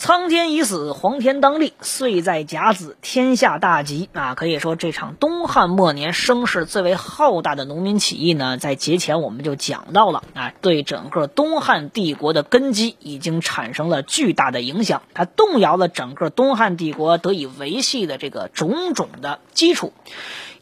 [0.00, 4.34] 苍天已死，黄天当立，岁在甲子，天下大吉啊！
[4.34, 19.92] 可以说，这场东汉末年声势最为浩大的农民起义呢，在节前我们就讲到了啊，对整个东汉帝国的根基已经产生了巨大的影响，它动摇了整个东汉帝国得以维系的这个种种的基础。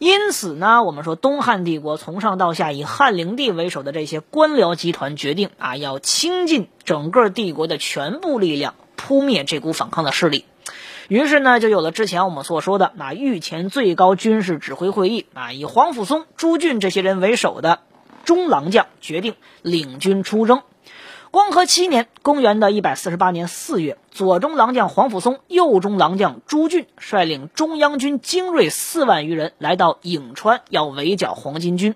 [0.00, 8.74] 因此呢，我们说东汉帝国从上到下以汉灵帝为首的这些官僚集团决定啊，要倾尽整个帝国的全部力量。
[8.98, 10.44] 扑灭这股反抗的势力，
[11.06, 17.80] 于是呢，就有了之前我们所说的那御前最高军事指挥会议啊，以皇甫嵩、朱俊这些人为首的
[18.24, 20.62] 中郎将决定领军出征。
[21.30, 31.94] 光和七年，公元的一百四十八年四月，左中郎将皇甫嵩、右中郎将朱俊率领中央军精锐四万余人来到颍川，要围剿黄巾军。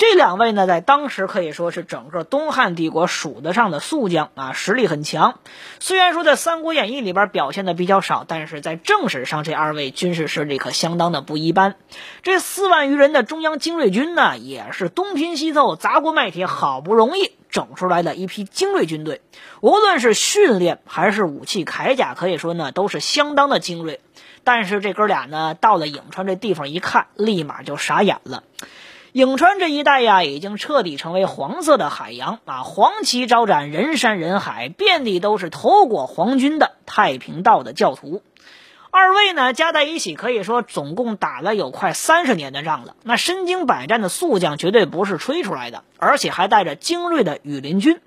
[0.00, 5.40] 这两位呢，在当时可以说是整个东汉帝国数得上的宿将啊，实力很强。
[5.78, 11.74] 虽然说在《三国演义》里边表现的比较少，但是在正史上，这二位军事实力可相当的不一般。
[12.22, 19.20] 这四万余人的中央精锐军呢，也是东拼西凑、砸锅卖铁，好不容易整出来的一批精锐军队。
[19.60, 24.00] 无论是训练还是武器铠甲，可以说呢，都是相当的精锐。
[24.44, 28.44] 但是这哥俩呢，到了颍川这地方一看，立马就傻眼了。
[29.12, 32.62] 颍川这一带呀，已经彻底成为黄色的海洋啊！
[32.62, 38.22] 黄旗招展，人山人海，遍地都是投过皇军的太平道的教徒。
[38.92, 42.94] 二位呢，加在一起可以说总共打了有快三十年的仗了。
[43.02, 48.00] 那身经百战的宿将绝对不是吹出来的，而且还带着精锐的羽林军。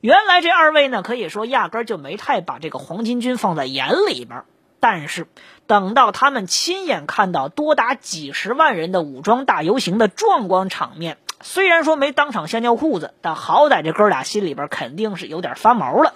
[0.00, 4.42] 原来这二位呢，可以说压根就没太把这个黄巾军放在眼里边。
[4.80, 5.26] 但是，
[5.66, 16.14] 等到他们亲眼看到多达几十万人的武装大游行的壮观场面，虽然说没当场吓尿裤子，但好歹这哥俩心里边肯定是有点发毛了。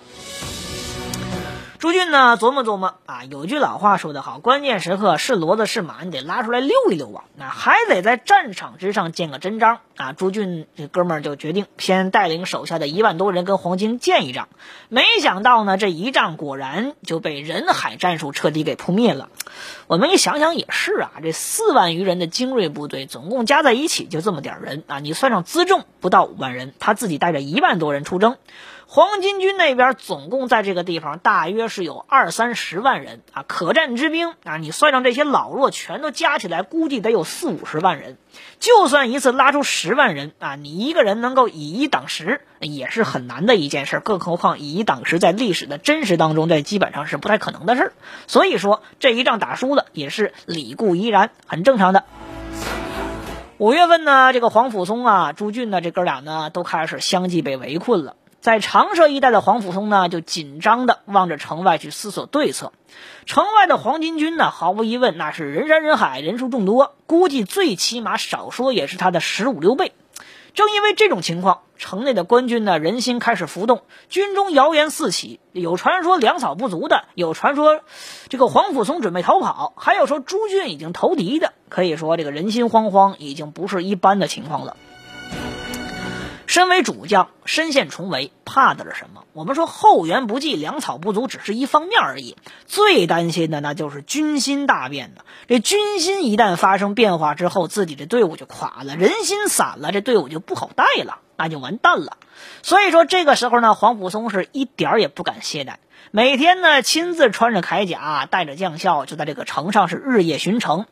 [1.85, 10.15] 朱俊呢，琢磨琢磨啊，有句老话说得好，关键时刻是骡子是马，你得拉出来溜一溜啊，那还得在战场之上见个真章啊。
[10.15, 14.49] 朱俊这哥们儿就决定先带领手下的一万多人跟黄巾见一仗，
[14.89, 19.29] 没想到呢，这一仗果然就被人海战术彻底给扑灭了。
[19.87, 28.39] 我们一想想也是啊，这四万余人的精锐部队，总共加在一起就这么点人啊，你算上辎重不到五万人，他自己带着一万多人出征。
[28.95, 38.17] 黄巾军那边总共在这个地方大约是有二三十万人啊，可战之兵啊，你算上这些老弱，全都加起来，估计得有四五十万人。
[38.61, 43.99] 就算一次拉出十万人啊，你一个人能够以一挡十，也是很难的一件事。
[43.99, 47.91] 更何况以一挡十，在历史的真实当中，这基本上是不太可能的事。
[48.29, 52.05] 所以说这一仗打输了，也是理固依然，很正常的。
[53.59, 58.15] 五月份呢，这个黄甫嵩啊、朱俊呢，这哥俩呢，都开始相继被围困了。
[58.45, 62.75] 在长社一带的黄甫嵩呢，就紧张的望着城外去思索对策。
[63.25, 69.95] 城外的黄巾军呢，毫无疑问那是人山人海，人数众多，估计最起码少说也是他的十五六倍。
[70.53, 77.81] 正因为这种情况，城内的官军呢，人心开始浮动，军中谣言四起，有传说粮草不足的，有传说
[78.29, 81.55] 这个黄甫嵩准备逃跑，还有说朱俊已经投敌的。
[81.71, 84.77] 可以说，这个人心惶惶，已经不是一般的情况了。
[86.55, 89.25] 身为主将，身陷重围，怕的是什么？
[89.33, 92.37] 我们说后援不济，粮草不足，只是一方面而已。
[92.65, 95.25] 最担心的那就是军心大变的。
[95.49, 102.19] 这军心一旦发生变化之后，自己的队伍就垮了，人心散了，这队伍就不好带了，那就完蛋了。
[102.63, 105.79] 所以说这个时候呢，黄甫松是一点也不敢懈怠，
[106.13, 110.87] 每天呢亲自穿着铠甲，带着将校，就在这个城上是日夜巡城。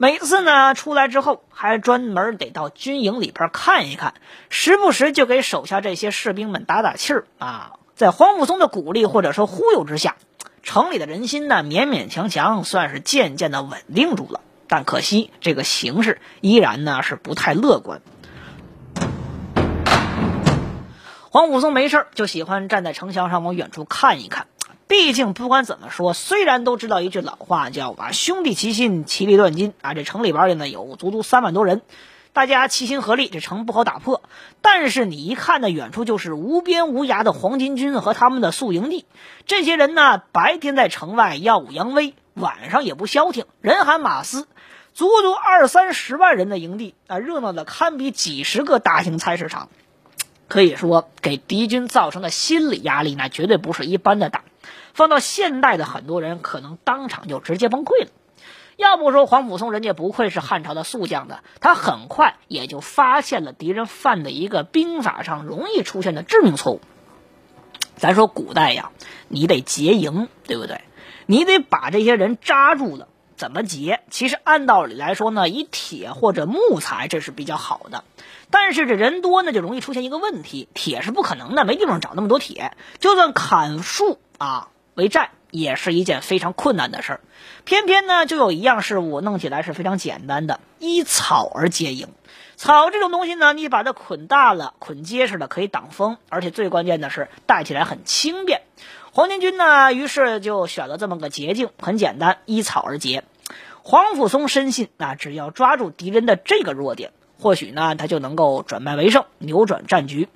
[0.00, 4.14] 每次呢出来之后，还专门得到军营里边看一看，
[4.48, 7.72] 时不时就给手下这些士兵们打打气儿啊。
[7.96, 10.14] 在黄甫嵩的鼓励或者说忽悠之下，
[10.62, 14.40] 城里的人心呢勉勉强强算是渐渐的稳定住了。
[14.68, 18.00] 但可惜这个形势依然呢是不太乐观。
[21.30, 24.46] 黄武松没事就喜欢站在城墙上往远处看一看。
[24.88, 31.82] 毕竟不管怎么说，虽然都知道一句老话叫“啊兄弟齐心，其利断金”啊，这城里边呢有足足三万多人，
[32.32, 34.22] 大家齐心合力，这城不好打破。
[34.62, 39.04] 但是你一看呢，远处就是无边无涯的黄巾军和他们的宿营地。
[39.44, 44.48] 这些人呢，白天在城外耀武扬威，晚上也不消停，人喊马嘶，
[44.94, 49.68] 足足二三十万人的营地啊，热闹的堪比几十个大型菜市场。
[50.48, 54.44] 可以说，给敌军造成的心理压力，那绝对不是一般的大。
[54.98, 58.10] 放到现代的很多人，可能当场就直接崩溃了。
[58.74, 66.80] 要不说黄甫松人家不愧是汉朝的宿将的，他很快也就发现了敌人犯的一个兵法上容易出现的致命错误。
[67.94, 68.90] 咱说古代呀，
[69.28, 70.80] 你得结营，对不对？
[71.26, 73.06] 你得把这些人扎住了。
[73.36, 74.00] 怎么结？
[74.10, 78.02] 其实按道理来说呢，以铁或者木材这是比较好的。
[78.50, 82.72] 但是这人多呢，就容易出现一个问题：铁是不可能的，没地方找那么多铁。
[82.98, 87.20] 就算砍树啊为寨，也是一件非常困难的事儿。
[87.64, 92.08] 偏偏呢，就有一样事物弄起来是非常简单的，依草而结营。
[92.56, 98.62] 草这种东西呢，你把它捆大了、捆结实了，可以挡风，而且最关键的是带起来很轻便。
[99.12, 103.22] 黄巾军呢，于是就选了这么个捷径，很简单，依草而结。
[103.84, 110.28] 黄甫松深信，啊，只要抓住敌人的这个弱点，或许呢，他就能够转败为胜，扭转战局。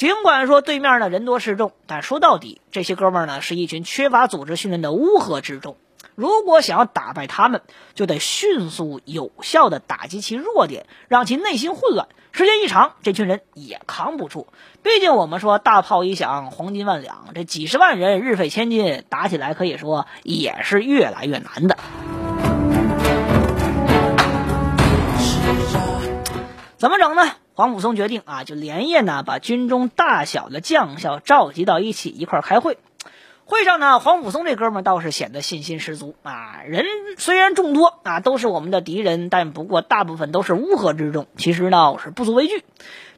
[0.00, 5.76] 尽管说对面呢人多势众，但说到底，这些哥们呢是一群缺乏组织训练的乌合之众。
[6.14, 7.60] 如果想要打败他们，
[7.92, 12.08] 就得迅速有效的打击其弱点，让其内心混乱。
[12.32, 14.46] 时间一长，这群人也扛不住。
[14.82, 21.76] 毕竟我们说大炮一响，黄金万两，这几十万人日费千金，打起来可以说也是越来越难的。
[26.80, 27.30] 怎么整呢？
[27.52, 32.78] 黄甫松决定啊，就连夜呢把军中大小的将校召集到一起，一块开会。
[33.44, 36.62] 会上呢，黄甫松这哥们倒是显得信心十足啊。
[36.66, 36.86] 人
[37.18, 41.26] 虽然众多啊，都是我们的敌人，但不过大部分都是乌合之众。
[41.36, 42.64] 其实呢，是不足为惧。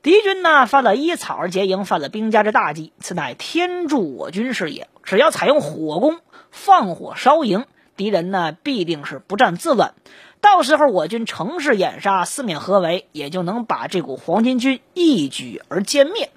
[0.02, 4.88] 敌军呢犯了依草而结营，犯了兵家之大忌，此乃天助我军是也。
[5.04, 6.18] 只要采用火攻，
[6.50, 9.94] 放火烧营，敌人呢必定是不战自乱。
[10.42, 16.30] 到时候我军乘势掩杀，四面合围，也就能把这股黄巾军一举而歼灭。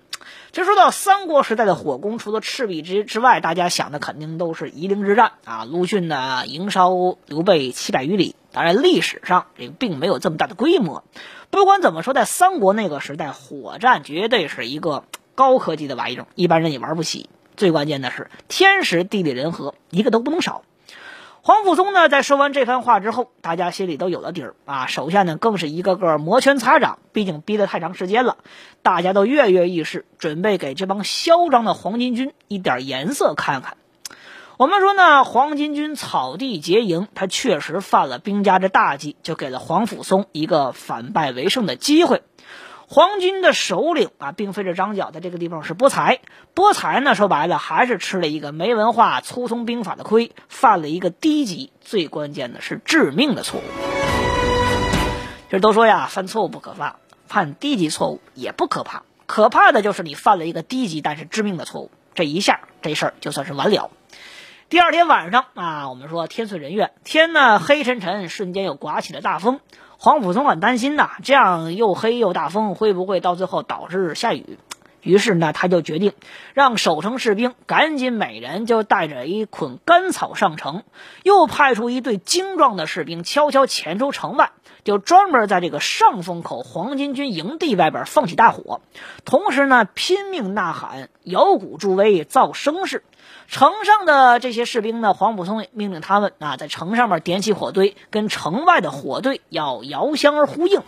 [0.52, 5.66] 就说到三国时代的火攻，除了赤壁之之外，大家想的肯定都是夷陵之战啊。
[5.66, 6.92] 陆逊呢，营烧
[7.25, 8.36] 刘备七百余里。
[8.52, 11.04] 当然，历史上这个并没有这么大的规模。
[11.50, 17.28] 不管怎么说，在三国那个时代，火战绝对是一个高科技的玩意儿，一般人也玩不起。
[17.58, 20.62] 最关键的是，天时地利人和，一个都不能少。
[21.47, 24.88] 黄甫松呢，在说完这番话之后，大家心里都有了底儿啊。
[24.88, 28.38] 手下呢，更是一个个摩拳擦掌，毕竟逼得太长时间了，
[28.81, 33.77] 大家都跃跃欲试，准备给这帮嚣张的黄巾军一点颜色看看。
[34.57, 42.24] 我们说呢，黄巾军草地结营，他确实犯了兵家之大忌，就给了黄甫松一个反败为胜的机会。
[42.88, 46.20] 黄军的首领啊，并非是张角，在这个地方是波才。
[46.54, 53.64] 波才呢，说白了还是吃了一个没文化、粗通兵法的亏，犯了一个低级，最关键的是致命的错误。
[55.48, 56.98] 其实都说呀，犯错误不可怕，
[57.28, 63.90] 犯低级错误也不可怕，可怕的就是你犯了一个低级但是致命的错误，这一下这事儿就算是完了。
[64.70, 69.60] 第二天晚上啊，我们说天遂人愿，天呢黑沉沉，瞬间又刮起了大风。
[70.06, 74.60] 黄甫松很担心呐，这样又黑又大风，会不会到最后导致下雨？
[75.02, 76.13] 于是呢，他就决定
[76.54, 80.84] 让守城士兵赶紧每人就带着一捆干草上城，
[81.24, 84.51] 又派出一队精壮的士兵悄悄潜出城外，
[84.84, 88.82] 就专门在这个上风口黄巾军营地外边放起大火，
[89.25, 93.03] 同时呢拼命呐喊，摇鼓助威，造声势。
[93.48, 100.82] 城上的这些士兵呢，黄甫松命令他们啊，在城上面点起火堆，跟城外的火堆要遥相而呼应。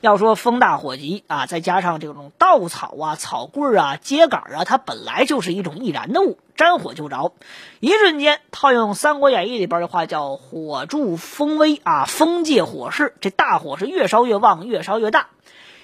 [0.00, 7.32] 要说风大火急啊，再加上这种稻草啊、草棍啊、秸秆啊，它本来就是一种易燃的物，沾火就着。
[7.80, 15.28] 一瞬间，套用《三国演义》里边的话，叫“火助风威”啊，风借火势，这大火是越烧越旺，越烧越大。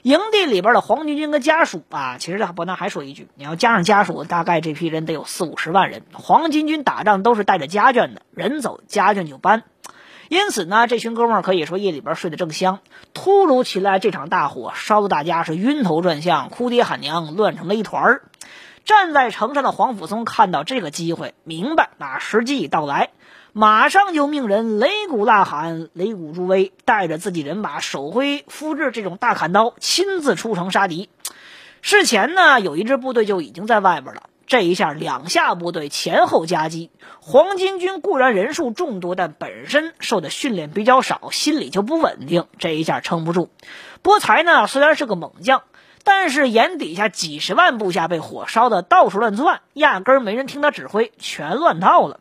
[0.02, 6.02] 营地里边的黄巾军跟家属啊，其实伯南还说一句：你要加上家属，大概这批人得有四五十万人。
[6.12, 9.64] 黄巾军打仗都是带着家眷的，人走家眷就搬。
[10.30, 12.78] 因此呢，这群哥们儿可以说夜里边睡得正香。
[13.12, 18.23] 突如其来这场大火，烧得大家是晕头转向、哭爹喊娘，乱成了一团儿。
[18.85, 23.11] 站在城上的黄甫松看到这个机会，明白啊时机已到来。
[23.52, 31.09] 马上就命人擂鼓呐喊，擂鼓助威，带着自己人马，手挥复制这种大砍刀，亲自出城杀敌。
[31.83, 34.25] 事前呢，有一支部队就已经在外边了。
[34.47, 36.90] 这一下两下部队前后夹击，
[37.21, 43.50] 黄巾军固然人数众多，但本身受的训练比较少，心里就不稳定，这一下撑不住。
[44.02, 45.62] 波才呢虽然是个猛将，
[46.04, 52.21] 但是眼底下几十万部下被火烧的到处乱窜，压根儿没人听他指挥，全乱套了。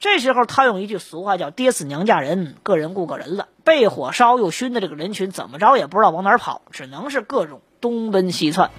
[0.00, 3.48] 这时候他用一句俗话叫“爹死娘嫁人，个人顾个人”了。
[3.64, 8.70] 被火烧又熏的这个人群怎么着也不知道往哪儿跑，只能是各种东奔西窜。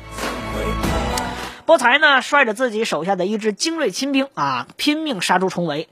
[1.66, 5.90] 波才呢，率着自己手下的一支精锐亲兵啊，拼命杀出重围。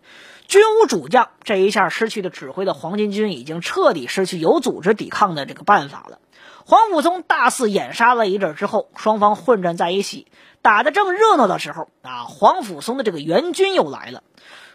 [0.47, 6.19] 军无主将，这一下失去了指挥的黄巾军已经彻底失去有组织抵抗的这个办法了。
[6.65, 10.27] 黄甫松大肆掩杀了一阵之后，双方混战在一起，
[10.61, 14.23] 打得正热闹的时候啊，黄甫松的这个援军又来了。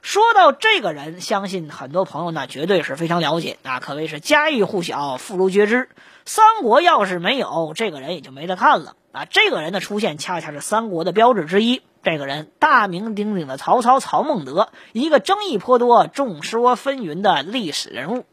[0.02, 5.88] 说到这个人，相信很多朋友呢绝对是非常了解啊，可谓是家喻户晓、妇孺皆知。
[6.24, 8.96] 三国要是没有这个人，也就没得看了。
[9.12, 11.82] 啊，这个人的出现恰恰是三国的标志之一。
[12.02, 18.26] 这个人大名鼎鼎的曹操曹孟德，一个争议颇多、众说纷纭的历史人物。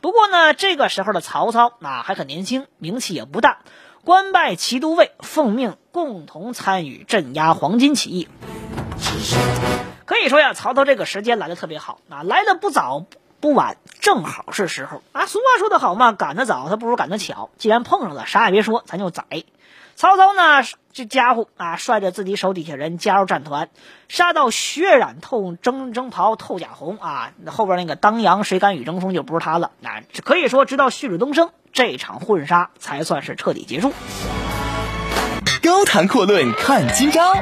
[0.00, 3.58] 不过呢，这个时候的曹操啊还很年轻，名气也不大，
[4.04, 8.28] 官拜骑都尉，奉命共同参与镇压黄巾起义。
[10.04, 13.04] 可以说呀，曹操这个时间来的特别好啊，来的不早
[13.40, 15.26] 不晚，正好是时候啊。
[15.26, 17.50] 俗话说得好嘛，赶得早他不如赶得巧。
[17.58, 19.24] 既然碰上了，啥也别说，咱就宰。
[19.94, 23.68] 曹操呢，这家伙啊，率着自己手底下人加入战团，
[24.08, 27.32] 杀到血染透征征袍透甲红啊！
[27.46, 29.70] 后边那个当阳谁敢与争锋就不是他了。
[29.80, 33.92] 那可以说，直到旭日东升，这场混杀才算是彻底结束。
[35.62, 37.34] 高谈阔论看今朝，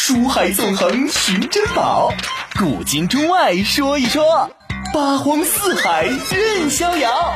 [0.00, 2.12] 书海纵横寻珍宝，
[2.56, 4.48] 古今中外说一说，
[4.94, 7.34] 八荒四海任逍遥。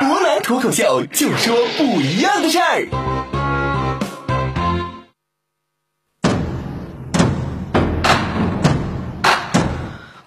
[0.00, 2.88] 博南脱口秀就说不一样的事儿。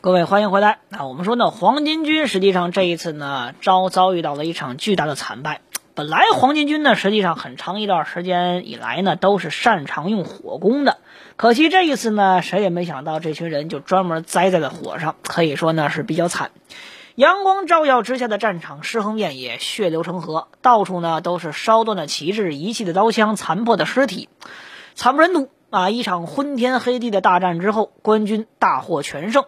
[0.02, 0.78] 各位欢迎回来。
[0.88, 5.62] 那我们说呢，黄巾军实际上这一次呢，遭遭遇到了一场巨大的惨败。
[6.00, 11.00] 本来黄巾军呢，实际上很长一段时间以来呢，都是擅长用火攻的。
[11.36, 16.52] 可惜这一次呢，谁也没想到这群人就专门栽在了火上，可以说呢是比较惨。
[17.16, 24.30] 阳光照耀之下的战场尸横遍野，血流成河，到处呢都是烧断的旗帜、遗弃的刀枪、残破的尸体，
[24.96, 25.90] 惨不忍睹啊！
[25.90, 29.44] 一场昏天黑地的大战之后，官军大获全胜。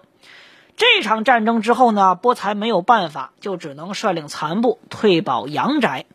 [0.76, 6.06] 这场战争之后呢，波才没有办法，就只能率领残部退保阳宅。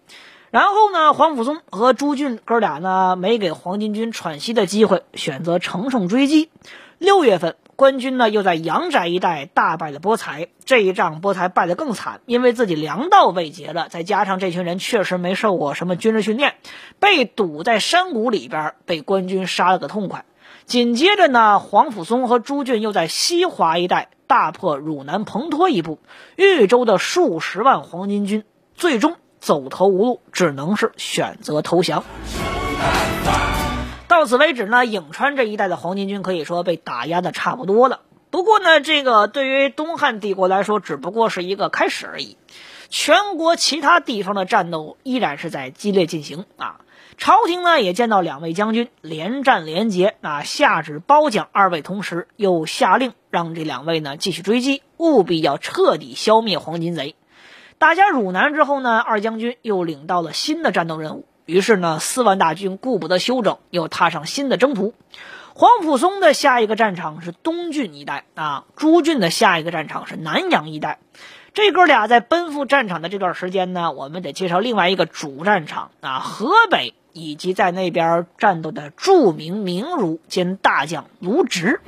[0.50, 6.50] 然后呢，黄甫松和朱俊哥俩呢，没给黄巾军喘息的机会，选择乘胜追击。
[6.98, 10.48] 六月份，官军呢又在阳宅一带大败了波才。
[10.64, 16.54] 这一仗，波才败得更惨，因为自己粮道被劫了，再加上这群人确实没受过什么军事训练，
[16.98, 20.24] 被堵在山谷里边，被官军杀了个痛快。
[20.64, 24.08] 紧接着呢，黄甫松和朱俊又在西华一带。
[24.28, 26.00] 大破汝南彭托一部，
[26.34, 28.42] 豫州的数十万黄巾军
[28.74, 29.14] 最终
[29.46, 32.02] 走投无路，只能是选择投降。
[34.08, 38.00] 到此为止呢，颍川这一带的黄巾军可以说被打压的差不多了。
[38.30, 42.36] 不过呢，这个对于东汉帝国来说，只不过是一个开始而已。
[42.88, 46.80] 全国其他地方的战斗依然是在激烈进行啊。
[47.16, 57.14] 朝廷呢也见到两位将军连战连捷，那下旨褒奖二位，同时又下令让这两位呢继续追击，务必要彻底消灭黄巾贼。
[57.78, 61.26] 打下汝南之后呢，二将军又领到了新的战斗任务。
[61.44, 64.94] 于是呢，四万大军顾不得休整，又踏上新的征途。
[65.54, 70.98] 黄甫松的下一个战场是东郡一带啊，朱俊的下一个战场是南阳一带。
[71.54, 76.94] 这哥俩在奔赴战场的这段时间呢，我们得介绍另外一个主战场啊，河北。
[77.18, 81.80] 以及在那边战斗的著名名儒兼大将卢植。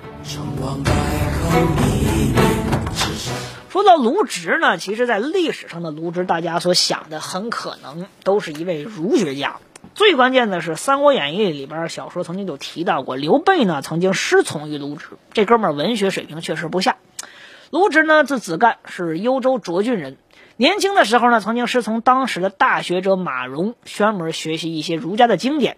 [3.71, 9.57] 说到卢植呢，其实，在历史上的卢植，大家所想的很可能都是一位儒学家。
[9.95, 15.09] 最关键的是，《三国演义》里边小说曾经就提到过，刘备呢曾经师从于卢植。
[15.35, 16.97] 这哥们儿文学水平确实不下。
[17.71, 20.17] 卢植呢，字子干，是幽州涿郡人。
[20.57, 25.77] 年轻的时候呢，曾经师从当时的大学者马融，专门学习一些儒家的经典。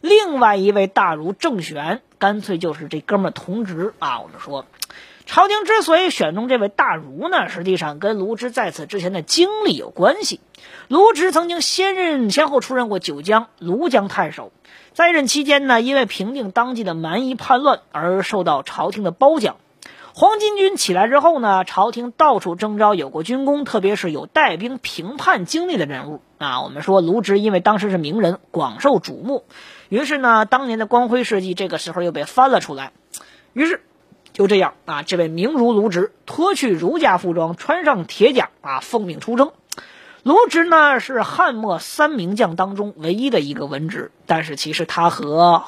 [0.00, 4.20] 另外一位大儒郑玄，干脆就是这哥们儿同职啊。
[4.20, 4.64] 我们说，
[5.24, 10.40] 朝廷之所以选中这位大儒呢，实际上跟卢植在此之前的经历有关系。
[10.88, 14.52] 卢植曾经先任先后出任过九江、庐江太守，
[14.92, 19.56] 在任期间呢，因为平定当地的蛮夷叛乱而受到朝廷的褒奖。
[20.14, 26.60] 黄巾军起来之后呢，朝廷到处征召有过军功，特别是有带兵平叛经历的人物啊。
[26.60, 29.44] 我们说卢植，因为当时是名人，广受瞩目，
[29.88, 32.92] 于是呢，当年的光辉事迹这个时候又被翻了出来。
[33.54, 33.80] 于是，
[34.32, 39.52] 就这样啊，这位名儒卢植脱去儒家服装，穿上铁甲啊，奉命出征。
[40.22, 45.64] 卢植呢是汉末三名将当中唯一的一个文职，但是其实他和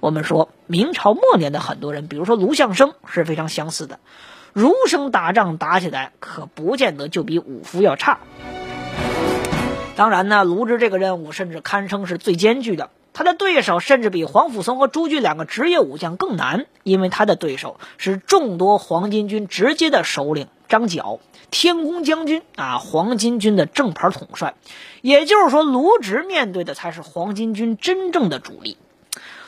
[0.00, 4.00] 我们说明朝末年的很多人，比如说卢象升是非常相似的。
[4.52, 8.18] 儒生打仗打起来，可不见得就比武夫要差。
[9.96, 12.90] 当然呢，卢植这个任务甚至堪称是最艰巨的。
[13.14, 21.20] 他的对手甚至比黄甫松和朱据两个职业武将更难，因为他的对手是众多黄巾军直接的首领张角，
[21.52, 24.54] 天公将军啊，黄巾军的正牌统帅。
[25.00, 28.76] 也就是说，卢植面对的才是黄巾军真正的主力。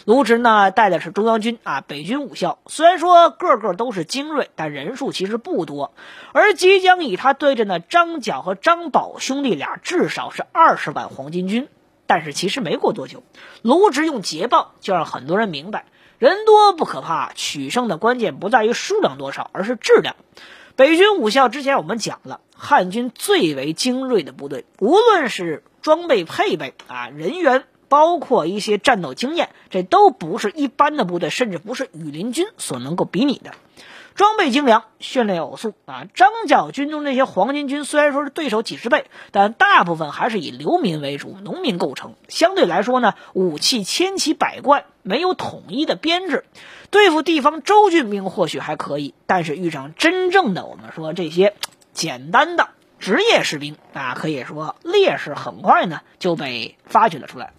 [0.04, 2.60] 卢植呢，带的是中央军啊，北军武校。
[2.68, 5.92] 虽然说个个都是精锐，但人数其实不多。
[6.30, 11.66] 而即将与他对阵的张角和张宝兄弟俩，至少是二十万黄巾军。
[12.06, 13.22] 但是其实没过多久，
[13.62, 15.86] 卢植用捷报就让很多人明白，
[16.18, 20.16] 人多不可怕，取胜的关键不在于数量多少，而是质量。
[20.76, 33.52] 北军武校之前我们讲了，汉军最为精锐的部队，无论是装备配备啊，人员，包括一些战斗经验，这都不是一般的部队，甚至不是羽林军所能够比拟的。
[34.16, 36.06] 装备精良，训练有素啊！
[36.14, 42.14] 张角军中那些黄巾军虽然说是对手几十倍，但大部分还是以流民为主，农民构成。
[42.26, 46.46] 相对来说呢，武器千奇百怪，没有统一的编制。
[46.90, 51.54] 对付地方州郡兵或许还可以，但是遇上真正的我们说这些
[51.92, 57.52] 简单的职业士兵啊，可以说劣势很快呢就被发掘了出来。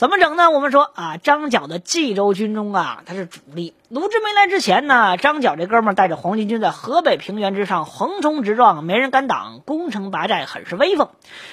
[0.00, 0.50] 怎么整呢？
[0.50, 3.74] 我们说啊，张角的冀州军中啊，他是主力。
[3.90, 11.08] 卢植没来之前呢，张角这哥们带着黄巾军在河北平原之上横冲直撞，没人敢挡，攻城拔寨，很是威风。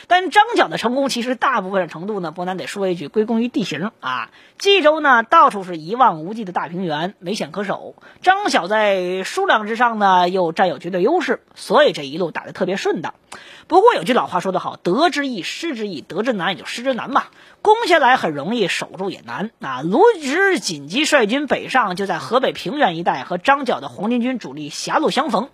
[0.05, 4.29] 但张角的成功，其实大部分程度呢，不难得说一句，归功于地形啊。
[4.59, 7.95] 冀州呢，到处是一望无际的大平原，没险可守。
[8.21, 13.15] 张角在数量之上呢，又占有绝对优势，所以这一路打得特别顺当。
[13.67, 17.23] 不过有句老话说得好，得之易，失之易；得之难，也就失之难嘛。
[17.63, 19.81] 攻下来很容易，守住也难啊。
[19.81, 25.47] 卢植紧急率军北上，就在河北平原一带和张角的黄巾军主力狭路相逢。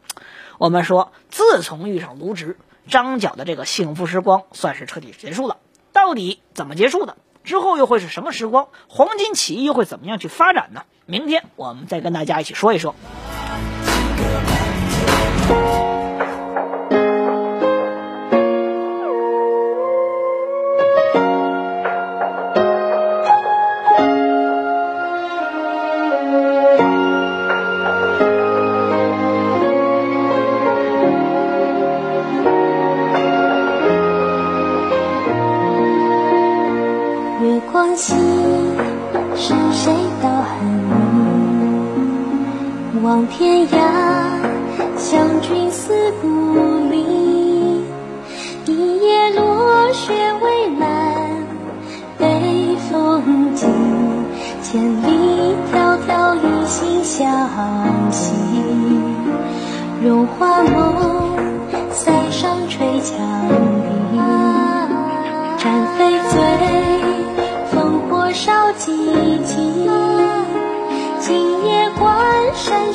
[0.58, 2.58] 我们说，自从遇上卢植，
[2.88, 5.58] 张角的这个幸福时光算是彻底结束了。
[5.92, 7.16] 到底怎么结束的？
[7.44, 8.70] 之后又会是什么时光？
[8.88, 10.82] 黄巾起义又会怎么样去发展呢？
[11.06, 12.96] 明天我们再跟大家一起说一说。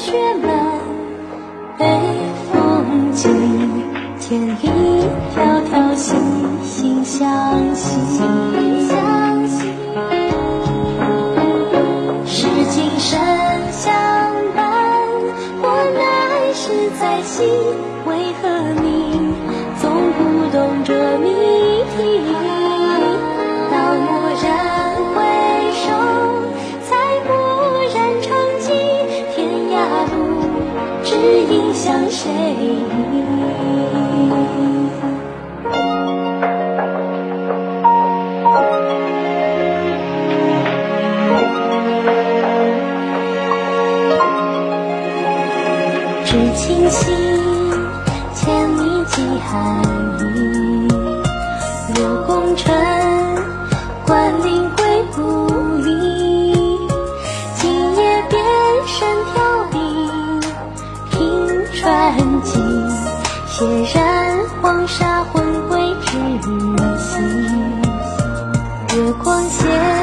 [0.08, 0.48] 雪满，
[1.76, 1.84] 北
[2.50, 3.28] 风急，
[4.18, 4.54] 千里
[5.36, 5.36] 迢
[5.70, 6.18] 迢心
[6.62, 7.28] 心相
[7.74, 8.00] 惜。
[12.24, 13.20] 是今生
[13.70, 13.92] 相
[14.56, 14.64] 伴，
[15.60, 15.64] 我
[15.98, 16.00] 来
[16.54, 17.46] 时在心，
[18.06, 18.48] 为何
[18.80, 18.88] 你
[19.78, 20.18] 总不
[20.56, 20.97] 懂这
[31.72, 32.28] 向谁？
[69.66, 69.97] 月